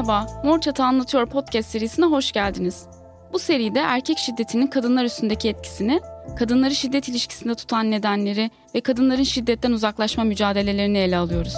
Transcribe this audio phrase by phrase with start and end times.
[0.00, 2.86] Merhaba, Mor Çatı Anlatıyor podcast serisine hoş geldiniz.
[3.32, 6.00] Bu seride erkek şiddetinin kadınlar üstündeki etkisini,
[6.38, 11.54] kadınları şiddet ilişkisinde tutan nedenleri ve kadınların şiddetten uzaklaşma mücadelelerini ele alıyoruz.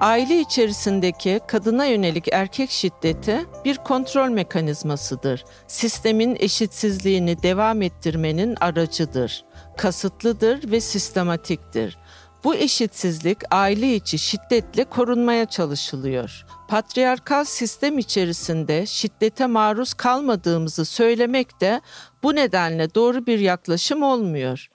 [0.00, 5.44] Aile içerisindeki kadına yönelik erkek şiddeti bir kontrol mekanizmasıdır.
[5.66, 9.44] Sistemin eşitsizliğini devam ettirmenin aracıdır.
[9.76, 11.98] Kasıtlıdır ve sistematiktir.
[12.44, 16.46] Bu eşitsizlik aile içi şiddetle korunmaya çalışılıyor.
[16.68, 21.80] Patriarkal sistem içerisinde şiddete maruz kalmadığımızı söylemek de
[22.22, 24.68] bu nedenle doğru bir yaklaşım olmuyor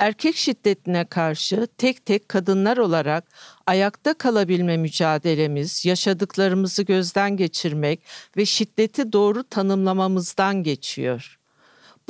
[0.00, 3.24] erkek şiddetine karşı tek tek kadınlar olarak
[3.66, 8.02] ayakta kalabilme mücadelemiz, yaşadıklarımızı gözden geçirmek
[8.36, 11.39] ve şiddeti doğru tanımlamamızdan geçiyor.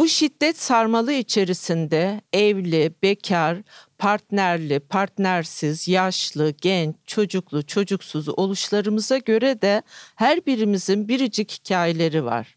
[0.01, 3.59] Bu şiddet sarmalı içerisinde evli, bekar,
[3.99, 9.83] partnerli, partnersiz, yaşlı, genç, çocuklu, çocuksuz oluşlarımıza göre de
[10.17, 12.57] her birimizin biricik hikayeleri var.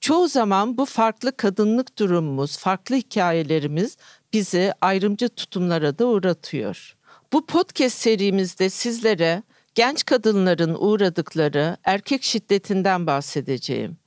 [0.00, 3.96] Çoğu zaman bu farklı kadınlık durumumuz, farklı hikayelerimiz
[4.32, 6.96] bizi ayrımcı tutumlara da uğratıyor.
[7.32, 9.42] Bu podcast serimizde sizlere
[9.74, 13.99] genç kadınların uğradıkları erkek şiddetinden bahsedeceğim.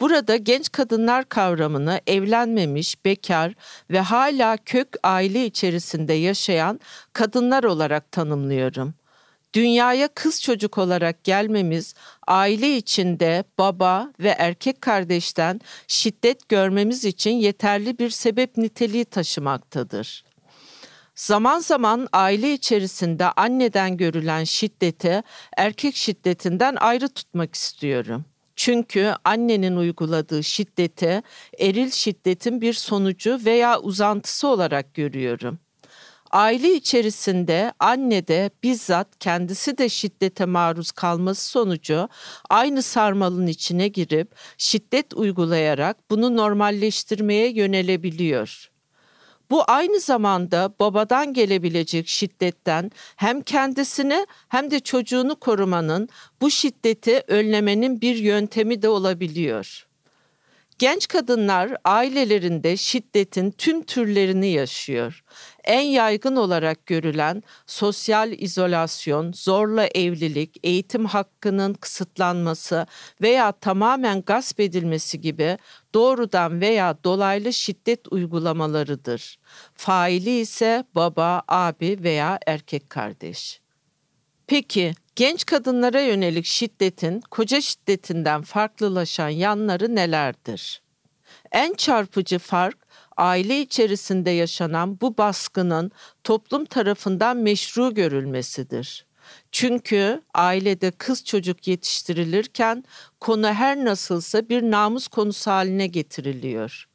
[0.00, 3.54] Burada genç kadınlar kavramını evlenmemiş, bekar
[3.90, 6.80] ve hala kök aile içerisinde yaşayan
[7.12, 8.94] kadınlar olarak tanımlıyorum.
[9.54, 11.94] Dünyaya kız çocuk olarak gelmemiz
[12.26, 20.24] aile içinde baba ve erkek kardeşten şiddet görmemiz için yeterli bir sebep niteliği taşımaktadır.
[21.14, 25.22] Zaman zaman aile içerisinde anneden görülen şiddeti
[25.56, 28.24] erkek şiddetinden ayrı tutmak istiyorum.
[28.58, 31.22] Çünkü annenin uyguladığı şiddeti
[31.58, 35.58] eril şiddetin bir sonucu veya uzantısı olarak görüyorum.
[36.30, 42.08] Aile içerisinde anne de bizzat kendisi de şiddete maruz kalması sonucu
[42.50, 48.70] aynı sarmalın içine girip şiddet uygulayarak bunu normalleştirmeye yönelebiliyor.
[49.50, 56.08] Bu aynı zamanda babadan gelebilecek şiddetten hem kendisini hem de çocuğunu korumanın
[56.40, 59.87] bu şiddeti önlemenin bir yöntemi de olabiliyor.
[60.78, 65.24] Genç kadınlar ailelerinde şiddetin tüm türlerini yaşıyor.
[65.64, 72.86] En yaygın olarak görülen sosyal izolasyon, zorla evlilik, eğitim hakkının kısıtlanması
[73.22, 75.58] veya tamamen gasp edilmesi gibi
[75.94, 79.38] doğrudan veya dolaylı şiddet uygulamalarıdır.
[79.74, 83.60] Faili ise baba, abi veya erkek kardeş.
[84.48, 90.82] Peki genç kadınlara yönelik şiddetin koca şiddetinden farklılaşan yanları nelerdir?
[91.52, 92.78] En çarpıcı fark
[93.16, 95.90] aile içerisinde yaşanan bu baskının
[96.24, 99.06] toplum tarafından meşru görülmesidir.
[99.52, 102.84] Çünkü ailede kız çocuk yetiştirilirken
[103.20, 106.88] konu her nasılsa bir namus konusu haline getiriliyor.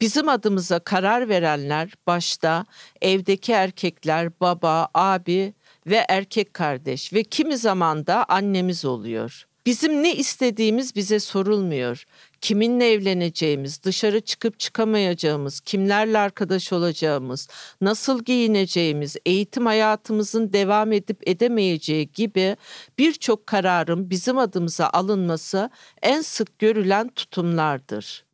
[0.00, 2.66] Bizim adımıza karar verenler başta
[3.00, 5.54] evdeki erkekler, baba, abi
[5.86, 9.46] ve erkek kardeş ve kimi zaman da annemiz oluyor.
[9.66, 12.04] Bizim ne istediğimiz bize sorulmuyor.
[12.40, 17.48] Kiminle evleneceğimiz, dışarı çıkıp çıkamayacağımız, kimlerle arkadaş olacağımız,
[17.80, 22.56] nasıl giyineceğimiz, eğitim hayatımızın devam edip edemeyeceği gibi
[22.98, 25.70] birçok kararın bizim adımıza alınması
[26.02, 28.24] en sık görülen tutumlardır.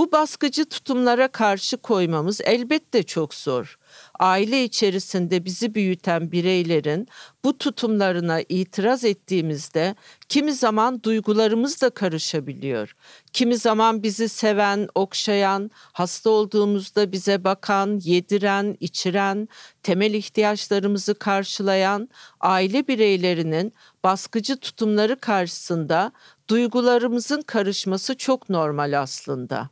[0.00, 3.78] Bu baskıcı tutumlara karşı koymamız elbette çok zor.
[4.18, 7.08] Aile içerisinde bizi büyüten bireylerin
[7.44, 9.94] bu tutumlarına itiraz ettiğimizde
[10.28, 12.96] kimi zaman duygularımız da karışabiliyor.
[13.32, 19.48] Kimi zaman bizi seven, okşayan, hasta olduğumuzda bize bakan, yediren, içiren,
[19.82, 22.08] temel ihtiyaçlarımızı karşılayan
[22.40, 23.72] aile bireylerinin
[24.04, 26.12] baskıcı tutumları karşısında
[26.48, 29.70] duygularımızın karışması çok normal aslında.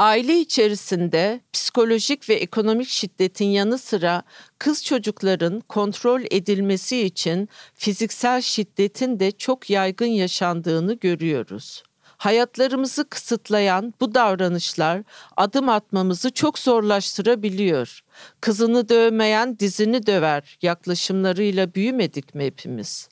[0.00, 4.22] Aile içerisinde psikolojik ve ekonomik şiddetin yanı sıra
[4.58, 11.82] kız çocukların kontrol edilmesi için fiziksel şiddetin de çok yaygın yaşandığını görüyoruz.
[12.02, 15.02] Hayatlarımızı kısıtlayan bu davranışlar
[15.36, 18.00] adım atmamızı çok zorlaştırabiliyor.
[18.40, 23.08] Kızını dövmeyen dizini döver yaklaşımlarıyla büyümedik mi hepimiz?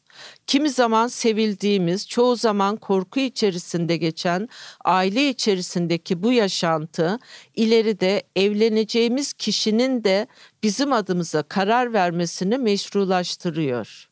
[0.47, 4.49] Kimi zaman sevildiğimiz, çoğu zaman korku içerisinde geçen
[4.85, 7.19] aile içerisindeki bu yaşantı
[7.55, 10.27] ileride evleneceğimiz kişinin de
[10.63, 14.09] bizim adımıza karar vermesini meşrulaştırıyor.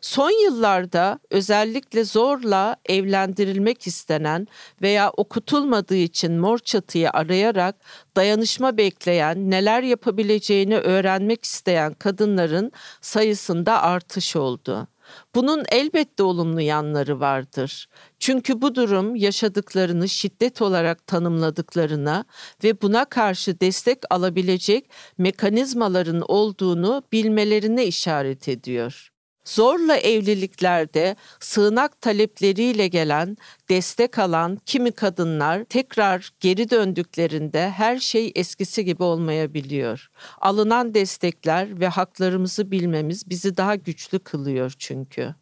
[0.00, 4.46] Son yıllarda özellikle zorla evlendirilmek istenen
[4.82, 7.76] veya okutulmadığı için mor çatıyı arayarak
[8.16, 14.88] dayanışma bekleyen, neler yapabileceğini öğrenmek isteyen kadınların sayısında artış oldu.
[15.34, 17.88] Bunun elbette olumlu yanları vardır.
[18.18, 22.24] Çünkü bu durum yaşadıklarını şiddet olarak tanımladıklarına
[22.64, 29.15] ve buna karşı destek alabilecek mekanizmaların olduğunu bilmelerine işaret ediyor.
[29.46, 33.36] Zorla evliliklerde sığınak talepleriyle gelen,
[33.68, 40.10] destek alan kimi kadınlar tekrar geri döndüklerinde her şey eskisi gibi olmayabiliyor.
[40.40, 45.34] Alınan destekler ve haklarımızı bilmemiz bizi daha güçlü kılıyor çünkü.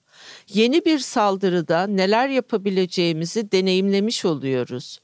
[0.49, 5.01] Yeni bir saldırıda neler yapabileceğimizi deneyimlemiş oluyoruz.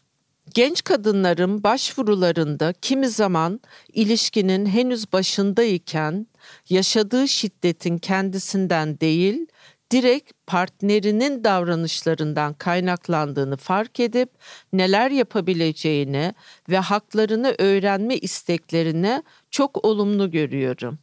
[0.54, 3.60] Genç kadınların başvurularında kimi zaman
[3.92, 6.26] ilişkinin henüz başındayken
[6.68, 9.46] yaşadığı şiddetin kendisinden değil,
[9.90, 14.30] direkt partnerinin davranışlarından kaynaklandığını fark edip
[14.72, 16.34] neler yapabileceğini
[16.68, 20.98] ve haklarını öğrenme isteklerini çok olumlu görüyorum.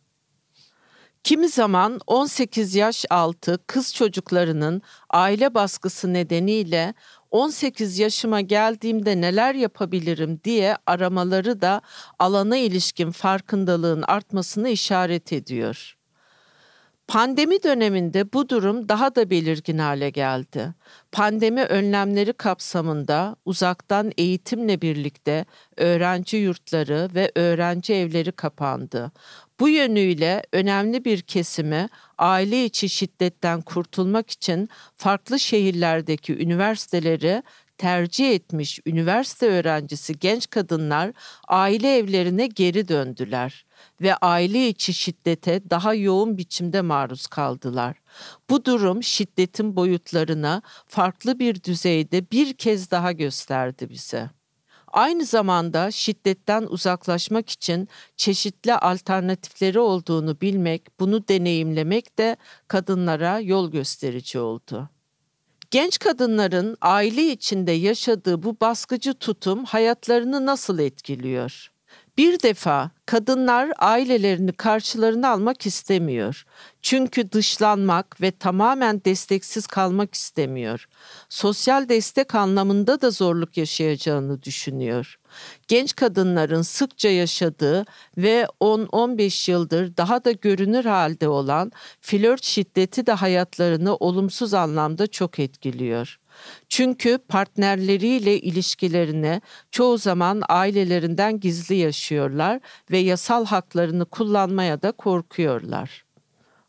[1.27, 6.93] Kimi zaman 18 yaş altı kız çocuklarının aile baskısı nedeniyle
[7.31, 11.81] 18 yaşıma geldiğimde neler yapabilirim diye aramaları da
[12.19, 15.97] alana ilişkin farkındalığın artmasını işaret ediyor.
[17.07, 20.73] Pandemi döneminde bu durum daha da belirgin hale geldi.
[21.11, 25.45] Pandemi önlemleri kapsamında uzaktan eğitimle birlikte
[25.77, 29.11] öğrenci yurtları ve öğrenci evleri kapandı.
[29.59, 37.43] Bu yönüyle önemli bir kesimi aile içi şiddetten kurtulmak için farklı şehirlerdeki üniversiteleri
[37.77, 41.11] tercih etmiş üniversite öğrencisi genç kadınlar
[41.47, 43.65] aile evlerine geri döndüler
[44.01, 47.97] ve aile içi şiddete daha yoğun biçimde maruz kaldılar.
[48.49, 54.36] Bu durum şiddetin boyutlarına farklı bir düzeyde bir kez daha gösterdi bize.
[54.97, 64.39] Aynı zamanda şiddetten uzaklaşmak için çeşitli alternatifleri olduğunu bilmek, bunu deneyimlemek de kadınlara yol gösterici
[64.39, 64.89] oldu.
[65.71, 71.71] Genç kadınların aile içinde yaşadığı bu baskıcı tutum hayatlarını nasıl etkiliyor?
[72.17, 76.45] Bir defa kadınlar ailelerini karşılarına almak istemiyor.
[76.81, 80.87] Çünkü dışlanmak ve tamamen desteksiz kalmak istemiyor.
[81.29, 85.19] Sosyal destek anlamında da zorluk yaşayacağını düşünüyor.
[85.67, 87.85] Genç kadınların sıkça yaşadığı
[88.17, 95.39] ve 10-15 yıldır daha da görünür halde olan flört şiddeti de hayatlarını olumsuz anlamda çok
[95.39, 96.19] etkiliyor.
[96.69, 99.41] Çünkü partnerleriyle ilişkilerini
[99.71, 102.59] çoğu zaman ailelerinden gizli yaşıyorlar
[102.91, 106.06] ve yasal haklarını kullanmaya da korkuyorlar.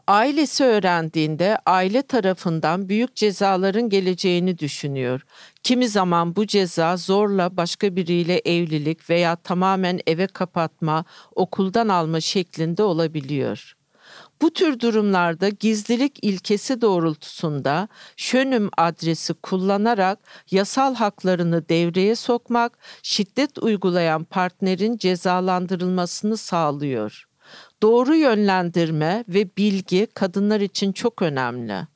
[0.09, 5.21] Ailesi öğrendiğinde aile tarafından büyük cezaların geleceğini düşünüyor.
[5.63, 12.83] Kimi zaman bu ceza zorla başka biriyle evlilik veya tamamen eve kapatma, okuldan alma şeklinde
[12.83, 13.77] olabiliyor.
[14.43, 20.19] Bu tür durumlarda gizlilik ilkesi doğrultusunda şönüm adresi kullanarak
[20.51, 27.28] yasal haklarını devreye sokmak, şiddet uygulayan partnerin cezalandırılmasını sağlıyor.
[27.83, 31.87] Doğru yönlendirme ve bilgi kadınlar için çok önemli.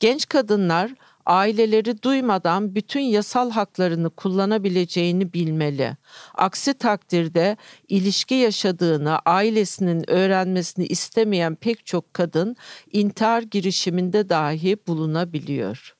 [0.00, 0.94] Genç kadınlar
[1.26, 5.96] aileleri duymadan bütün yasal haklarını kullanabileceğini bilmeli.
[6.34, 7.56] Aksi takdirde
[7.88, 12.56] ilişki yaşadığını ailesinin öğrenmesini istemeyen pek çok kadın
[12.92, 15.99] intihar girişiminde dahi bulunabiliyor.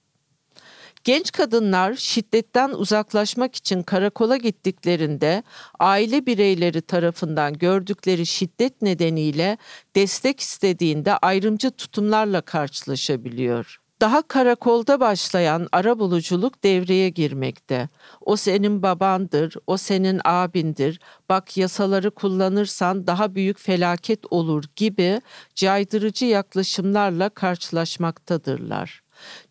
[1.05, 5.43] Genç kadınlar şiddetten uzaklaşmak için karakola gittiklerinde
[5.79, 9.59] aile bireyleri tarafından gördükleri şiddet nedeniyle
[9.97, 17.89] destek istediğinde ayrımcı tutumlarla karşılaşabiliyor daha karakolda başlayan ara buluculuk devreye girmekte.
[18.21, 25.21] O senin babandır, o senin abindir, bak yasaları kullanırsan daha büyük felaket olur gibi
[25.55, 29.03] caydırıcı yaklaşımlarla karşılaşmaktadırlar.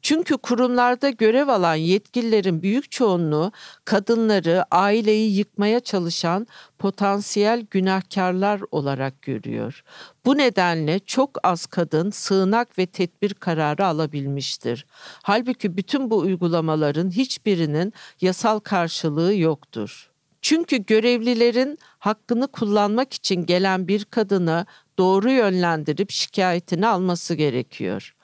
[0.02, 3.52] Çünkü kurumlarda görev alan yetkililerin büyük çoğunluğu
[3.86, 6.48] kadınları aileyi yıkmaya çalışan
[6.80, 9.84] potansiyel günahkarlar olarak görüyor.
[10.26, 14.86] Bu nedenle çok az kadın sığınak ve tedbir kararı alabilmiştir.
[15.24, 20.10] Halbuki bütün bu uygulamaların hiçbirinin yasal karşılığı yoktur.
[20.42, 24.66] Çünkü görevlilerin hakkını kullanmak için gelen bir kadını
[25.00, 28.16] doğru yönlendirip şikayetini alması gerekiyor.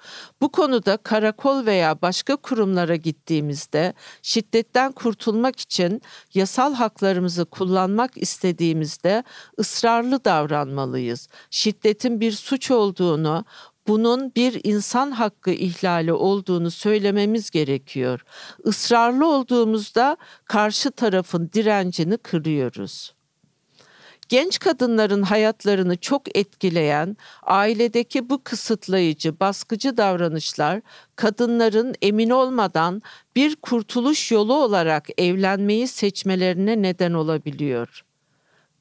[0.42, 6.02] Bu konuda karakol veya başka kurumlara gittiğimizde şiddetten kurtulmak için
[6.34, 9.24] yasal haklarımızı kullanmak istediğimizde
[9.60, 11.28] ısrarlı davranmalıyız.
[11.50, 13.46] Şiddetin bir suç olduğunu,
[13.88, 18.26] bunun bir insan hakkı ihlali olduğunu söylememiz gerekiyor.
[18.66, 23.15] Israrlı olduğumuzda karşı tarafın direncini kırıyoruz.
[24.30, 30.82] Genç kadınların hayatlarını çok etkileyen ailedeki bu kısıtlayıcı, baskıcı davranışlar
[31.16, 33.02] kadınların emin olmadan
[33.36, 38.06] bir kurtuluş yolu olarak evlenmeyi seçmelerine neden olabiliyor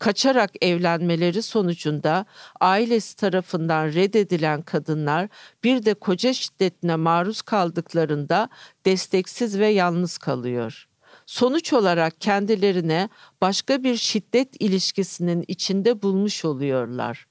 [0.05, 2.27] kaçarak evlenmeleri sonucunda
[2.61, 5.29] ailesi tarafından reddedilen kadınlar
[5.65, 8.49] bir de koca şiddetine maruz kaldıklarında
[8.87, 10.89] desteksiz ve yalnız kalıyor.
[11.27, 13.09] Sonuç olarak kendilerine
[13.41, 17.27] başka bir şiddet ilişkisinin içinde bulmuş oluyorlar.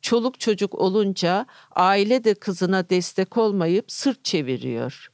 [0.00, 5.10] Çoluk çocuk olunca aile de kızına destek olmayıp sırt çeviriyor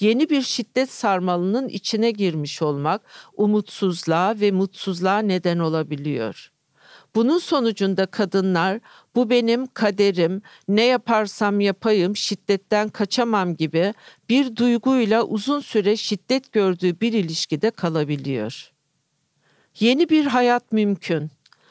[0.00, 3.02] yeni bir şiddet sarmalının içine girmiş olmak
[3.36, 6.52] umutsuzluğa ve mutsuzluğa neden olabiliyor.
[7.14, 8.80] Bunun sonucunda kadınlar
[9.14, 13.94] bu benim kaderim, ne yaparsam yapayım şiddetten kaçamam gibi
[14.28, 18.72] bir duyguyla uzun süre şiddet gördüğü bir ilişkide kalabiliyor.
[19.80, 21.30] Yeni bir hayat mümkün.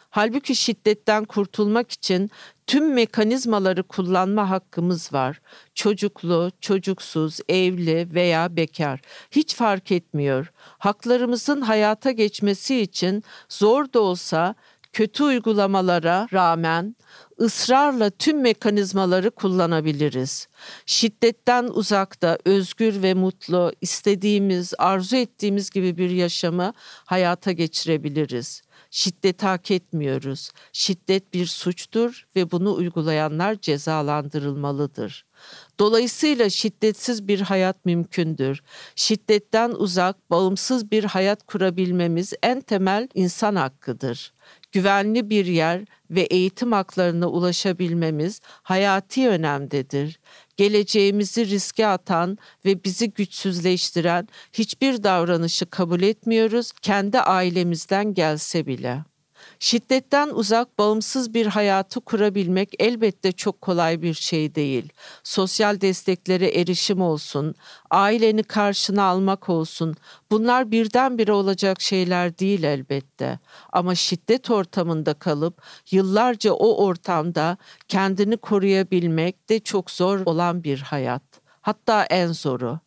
[0.10, 2.32] Halbuki şiddetten kurtulmak için
[2.68, 5.42] tüm mekanizmaları kullanma hakkımız var.
[5.76, 10.52] Çocuklu, çocuksuz, evli veya bekar hiç fark etmiyor.
[10.78, 14.56] Haklarımızın hayata geçmesi için zor da olsa
[14.94, 16.96] kötü uygulamalara rağmen
[17.42, 20.48] ısrarla tüm mekanizmaları kullanabiliriz.
[20.86, 26.74] Şiddetten uzakta, özgür ve mutlu, istediğimiz, arzu ettiğimiz gibi bir yaşamı
[27.06, 28.62] hayata geçirebiliriz.
[28.92, 30.52] Şiddet hak etmiyoruz.
[30.74, 35.26] Şiddet bir suçtur ve bunu uygulayanlar cezalandırılmalıdır.
[35.80, 38.64] Dolayısıyla şiddetsiz bir hayat mümkündür.
[38.96, 44.34] Şiddetten uzak, bağımsız bir hayat kurabilmemiz en temel insan hakkıdır
[44.72, 50.20] güvenli bir yer ve eğitim haklarına ulaşabilmemiz hayati önemdedir.
[50.58, 59.09] Geleceğimizi riske atan ve bizi güçsüzleştiren hiçbir davranışı kabul etmiyoruz, kendi ailemizden gelse bile.
[59.62, 64.90] Şiddetten uzak, bağımsız bir hayatı kurabilmek elbette çok kolay bir şey değil.
[65.24, 67.56] Sosyal desteklere erişim olsun,
[67.90, 69.96] aileni karşına almak olsun.
[70.32, 73.40] Bunlar birdenbire olacak şeyler değil elbette.
[73.74, 75.62] Ama şiddet ortamında kalıp
[75.92, 81.24] yıllarca o ortamda kendini koruyabilmek de çok zor olan bir hayat.
[81.62, 82.80] Hatta en zoru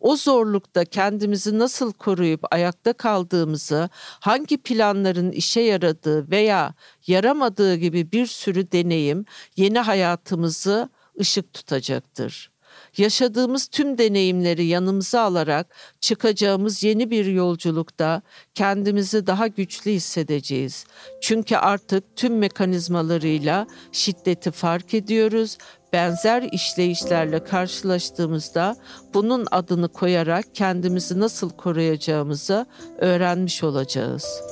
[0.00, 3.88] o zorlukta kendimizi nasıl koruyup ayakta kaldığımızı,
[4.20, 6.74] hangi planların işe yaradığı veya
[7.06, 9.24] yaramadığı gibi bir sürü deneyim
[9.56, 10.88] yeni hayatımızı
[11.20, 12.50] ışık tutacaktır.
[12.96, 15.66] Yaşadığımız tüm deneyimleri yanımıza alarak
[16.00, 18.22] çıkacağımız yeni bir yolculukta
[18.54, 20.84] kendimizi daha güçlü hissedeceğiz.
[21.20, 25.58] Çünkü artık tüm mekanizmalarıyla şiddeti fark ediyoruz
[25.92, 28.76] benzer işleyişlerle karşılaştığımızda
[29.14, 32.66] bunun adını koyarak kendimizi nasıl koruyacağımızı
[32.98, 34.42] öğrenmiş olacağız.